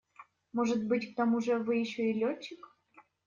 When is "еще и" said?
1.75-2.13